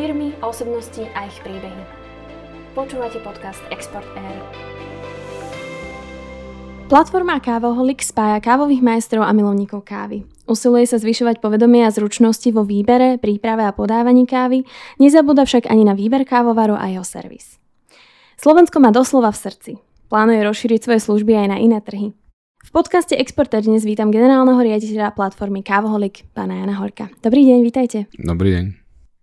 [0.00, 1.84] Firmy, osobnosti a ich príbehy.
[2.72, 4.40] Počúvate podcast Export Air.
[6.88, 10.24] Platforma Kávoholik spája kávových majstrov a milovníkov kávy.
[10.48, 14.64] Usiluje sa zvyšovať povedomie a zručnosti vo výbere, príprave a podávaní kávy,
[14.96, 17.60] nezabúda však ani na výber kávovaru a jeho servis.
[18.40, 19.72] Slovensko má doslova v srdci.
[20.08, 22.16] Plánuje rozšíriť svoje služby aj na iné trhy.
[22.64, 27.12] V podcaste Exporter dnes vítam generálneho riaditeľa platformy Kávoholik, pána Jana Horka.
[27.20, 28.08] Dobrý deň, vítajte.
[28.16, 28.79] Dobrý deň.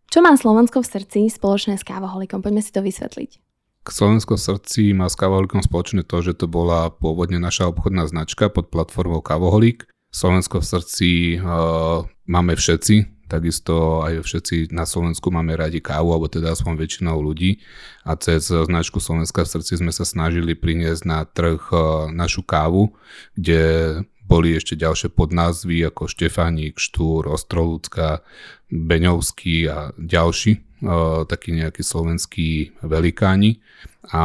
[0.08, 2.40] Čo má Slovensko v srdci spoločné s Kávoholikom?
[2.40, 3.44] Poďme si to vysvetliť.
[3.88, 8.52] Slovensko v srdci má s Kávoholikom spoločné to, že to bola pôvodne naša obchodná značka
[8.52, 9.88] pod platformou Kávoholik.
[10.12, 11.10] Slovensko v srdci
[11.40, 17.20] uh, máme všetci, Takisto aj všetci na Slovensku máme radi kávu, alebo teda aspoň väčšinou
[17.20, 17.60] ľudí.
[18.08, 21.76] A cez značku Slovenska v srdci sme sa snažili priniesť na trh e,
[22.16, 22.96] našu kávu,
[23.36, 28.22] kde boli ešte ďalšie podnázvy ako Štefánik, Štúr, Ostrolúcka,
[28.68, 33.64] Beňovský a ďalší, uh, takí nejakí slovenskí velikáni.
[34.12, 34.24] A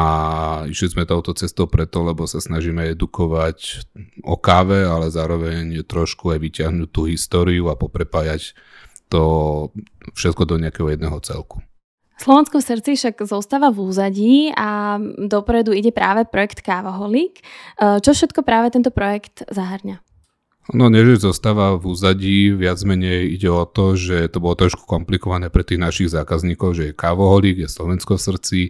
[0.71, 3.87] išli sme touto cestou preto, lebo sa snažíme edukovať
[4.23, 8.55] o káve, ale zároveň trošku aj vyťahnuť tú históriu a poprepájať
[9.11, 9.25] to
[10.15, 11.63] všetko do nejakého jedného celku.
[12.23, 14.95] Slovensko v srdci však zostáva v úzadí a
[15.27, 17.43] dopredu ide práve projekt Kávoholík.
[17.43, 19.99] E, čo všetko práve tento projekt zahrňa?
[20.71, 25.51] No nie, zostáva v úzadí, viac menej ide o to, že to bolo trošku komplikované
[25.51, 28.61] pre tých našich zákazníkov, že je kávoholík, je Slovensko v srdci,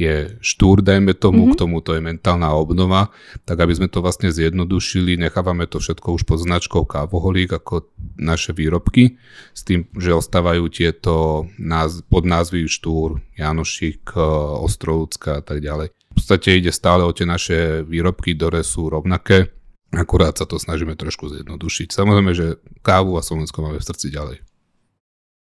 [0.00, 1.54] je štúr, dajme tomu, mm-hmm.
[1.54, 3.12] k tomu to je mentálna obnova,
[3.44, 7.84] tak aby sme to vlastne zjednodušili, nechávame to všetko už pod značkou kávoholík ako
[8.16, 9.20] naše výrobky,
[9.52, 14.24] s tým, že ostávajú tieto náz- podnázvy štúr, Janošik, e,
[14.64, 15.92] Ostrovúcka a tak ďalej.
[15.92, 19.52] V podstate ide stále o tie naše výrobky, ktoré sú rovnaké,
[19.92, 21.92] akurát sa to snažíme trošku zjednodušiť.
[21.92, 24.40] Samozrejme, že kávu a Slovensko máme v srdci ďalej.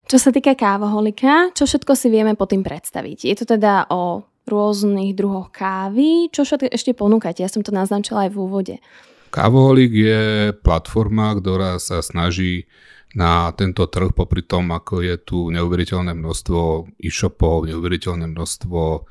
[0.08, 3.28] Čo sa týka kávoholika, čo všetko si vieme pod tým predstaviť?
[3.28, 6.32] Je to teda o rôznych druhoch kávy.
[6.32, 7.44] Čo všetko ešte ponúkate?
[7.44, 8.76] Ja som to naznačila aj v úvode.
[9.28, 10.22] Kávoholik je
[10.64, 12.66] platforma, ktorá sa snaží
[13.16, 19.02] na tento trh, popri tom, ako je tu neuveriteľné množstvo e-shopov, neuveriteľné množstvo e,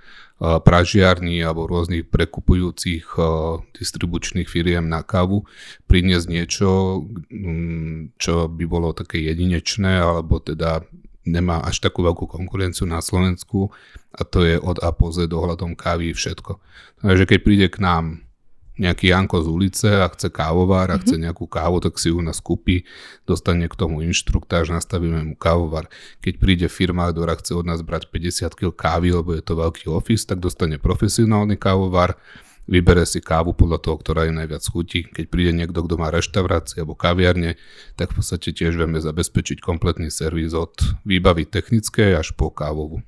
[0.62, 3.20] pražiarní alebo rôznych prekupujúcich e,
[3.74, 5.48] distribučných firiem na kávu,
[5.88, 6.68] priniesť niečo,
[7.32, 10.84] mm, čo by bolo také jedinečné alebo teda
[11.26, 13.74] nemá až takú veľkú konkurenciu na Slovensku
[14.14, 16.62] a to je od A po Z dohľadom kávy všetko.
[17.02, 18.26] Takže keď príde k nám
[18.76, 21.02] nejaký Janko z ulice a chce kávovar a mm-hmm.
[21.08, 22.84] chce nejakú kávu, tak si ju nás kúpi,
[23.24, 25.88] dostane k tomu inštruktáž, nastavíme mu kávovar.
[26.20, 29.88] Keď príde firma, ktorá chce od nás brať 50 kg kávy, lebo je to veľký
[29.88, 32.20] office, tak dostane profesionálny kávovar
[32.66, 35.06] vybere si kávu podľa toho, ktorá je najviac chutí.
[35.06, 37.58] Keď príde niekto, kto má reštaurácie alebo kaviarne,
[37.94, 40.74] tak v podstate tiež vieme zabezpečiť kompletný servis od
[41.06, 43.00] výbavy technickej až po kávovú.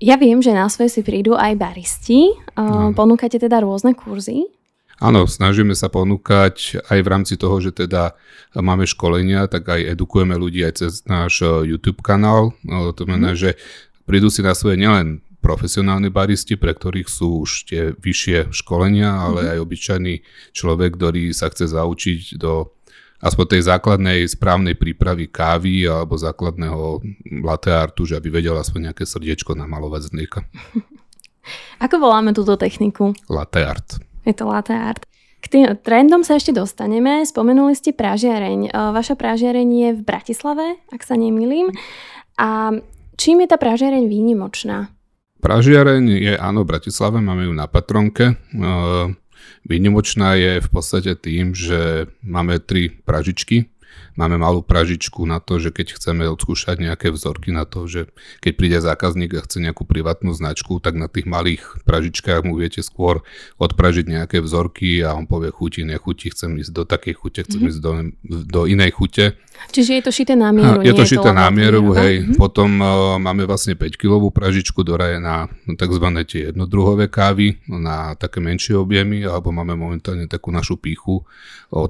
[0.00, 2.32] Ja viem, že na svoje si prídu aj baristi.
[2.56, 2.96] No.
[2.96, 4.48] Ponúkate teda rôzne kurzy?
[5.00, 8.16] Áno, snažíme sa ponúkať aj v rámci toho, že teda
[8.52, 12.52] máme školenia, tak aj edukujeme ľudí aj cez náš YouTube kanál.
[12.64, 13.40] No, to znamená, mm.
[13.40, 13.50] že
[14.04, 19.40] prídu si na svoje nielen profesionálni baristi, pre ktorých sú už tie vyššie školenia, ale
[19.40, 19.52] mm-hmm.
[19.56, 20.14] aj obyčajný
[20.52, 22.70] človek, ktorý sa chce zaučiť do
[23.20, 27.04] aspoň tej základnej správnej prípravy kávy alebo základného
[27.44, 30.40] latte artu, že aby vedel aspoň nejaké srdiečko namalovať z mlieka.
[31.84, 33.16] Ako voláme túto techniku?
[33.28, 34.00] Latte art.
[34.24, 35.04] Je to latte art.
[35.40, 37.24] K tým trendom sa ešte dostaneme.
[37.24, 38.68] Spomenuli ste pražiareň.
[38.68, 41.72] E, vaša pražiareň je v Bratislave, ak sa nemýlim.
[42.36, 42.76] A
[43.16, 44.92] čím je tá pražiareň výnimočná?
[45.40, 48.36] Pražiareň je áno v Bratislave, máme ju na Patronke.
[49.64, 53.72] Výnimočná je v podstate tým, že máme tri pražičky
[54.18, 58.10] Máme malú pražičku na to, že keď chceme odskúšať nejaké vzorky na to, že
[58.44, 62.84] keď príde zákazník a chce nejakú privátnu značku, tak na tých malých pražičkách mu viete
[62.84, 63.24] skôr
[63.56, 67.70] odpražiť nejaké vzorky a on povie chuti, nechutí, chcem ísť do takej chute, chcem mm-hmm.
[67.72, 67.92] ísť do,
[68.44, 69.24] do inej chute.
[69.72, 70.80] Čiže je to šité na mieru.
[70.84, 72.24] Je to šité na mieru, hej.
[72.24, 72.36] Mm-hmm.
[72.36, 76.06] Potom uh, máme vlastne 5-kilovú pražičku, ktorá je na tzv.
[76.28, 81.24] tie jednodruhové kávy, na také menšie objemy, alebo máme momentálne takú našu píchu
[81.72, 81.88] od